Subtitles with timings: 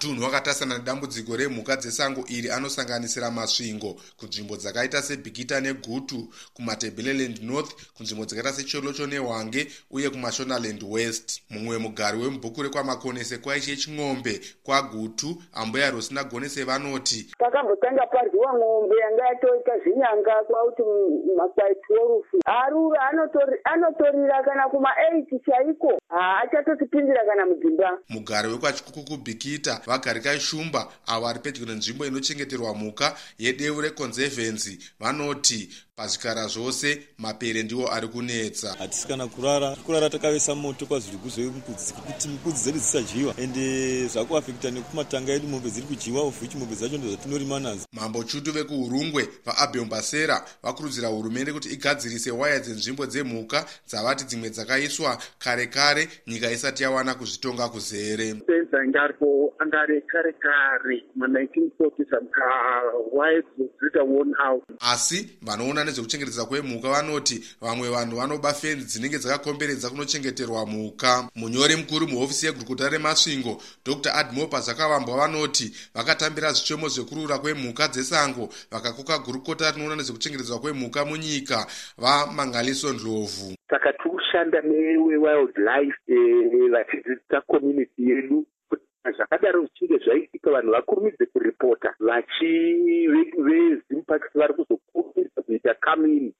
[0.00, 8.24] matunhu akatasana nedambudziko remhuka dzesango iri anosanganisira masvingo kunzvimbo dzakaita sebhikita negutu kumatebeleland north kunzvimbo
[8.24, 11.42] dzakaita secholocho nehwange uye kumashonaland west.
[11.50, 19.26] Mumwe mugari wemubhuku rekwamakonese kwaiche ching'ombe kwagutu ambuya rosina gonese vanoti pakambotanga paryiwa ng'ombe yanga
[19.26, 20.82] yatoita zvinyanga kwauti
[21.36, 23.00] makwai 12 arura
[23.64, 26.00] anotorira kana kuma8 chaiko?
[26.08, 27.98] Haachatotipindira kana mudzimba.
[28.08, 34.78] Mugari wekwachikuku kubhikita vagarikai shumba avo vari pedyo nenzvimbo inochengeterwa mhuka yedeu reconservancy.
[35.00, 38.74] Vanoti pazvikara zvose mapere ndiwo ari kunetsa.
[38.78, 39.76] Hatisi kana kurara.
[39.76, 45.86] Kurara takavesa moto kwazviri kuzvembudzi kuti mbudzi dzedu dzisadyiwa ende zvakuafekta nekumatanga edu mombe dziri
[45.86, 47.84] kudyiwa ovhuchi mombe dzacho ndozvatinorima nadzo.
[47.92, 55.66] Mambo chutu vekuurungwe vaabimbasera vakurudzira hurumende kuti igadzirise waya dzenzvimbo dzemhuka dzavati dzimwe dzakaiswa kare
[55.66, 58.34] kare nyika isati yawana kuzvitonga kuzere.
[58.80, 62.44] Anga aripo anga kare kare ma1940 saka
[63.12, 64.62] waya dzinoita worn out?
[64.80, 71.28] Asi vanoona nezvekuchengetedza kwemhuka vanoti vamwe vanhu vanoba fenzi dzinenge dzakakomberedza kunochengeterwa mhuka.
[71.34, 79.18] Munyori mukuru muhofisi yegurukuta remasvingo dr admopa zvakavambwa vanoti vakatambira zvichemo zvekurura kwemhuka dzesango vakakoka
[79.18, 81.66] gurukota rinoona nezvekuchengetedzwa kwemhuka munyika
[81.98, 83.54] vamangaliso ndlovu.
[83.70, 88.46] Saka tikushanda newewildlife eh, vachidzidzisa community yedu
[89.12, 92.52] zvakadaro zvichinge zvaitika vanhu vakurumidze kuripota vachi
[93.46, 96.34] vezimpakisi vari kuzokurumidza kuita kamini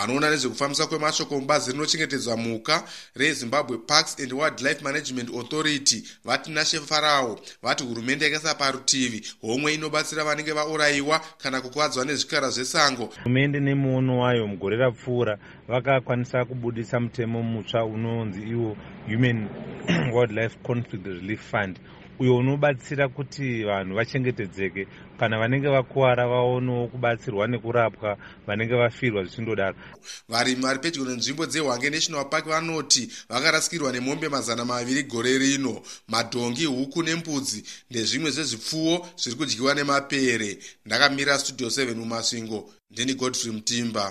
[0.00, 2.84] vanoona nezvekufambisa kwemashoko mubazi rinochengetedzwa mhuka
[3.14, 6.04] rezimbabwe parks and wildlife management authority.
[6.24, 13.04] Vati nashefarao vati hurumende yakaisa parutivi homwe inobatsira vanenge vaurayiwa kana kukuvadzwa nezvikara zvesango.
[13.04, 18.76] Hurumende nemuono wayo mugore rapfuura vakakwanisa kubudisa mutemo mutsva unonzi iwo
[19.06, 19.48] human
[20.14, 21.78] wildlife conflict relief fund
[22.20, 24.82] uyo unobatsira kuti vanhu vachengetedzeke.
[25.18, 29.76] Kana vanenge vakuwara vaonewo kubatsirwa nekurapwa vanenge vafirwa zvichindodaro.
[30.28, 36.64] Varimi vari pedyo nenzvimbo dzehwange national park vanoti vakarasikirwa nemombe mazana maviri gore rino madhongi
[36.64, 40.58] huku nembudzi ndezvimwe zvezvipfuwo zviri kudyiwa nemapere.
[40.86, 44.04] Ndakamira studio 7 mumasvingo ndini godfrey mutimba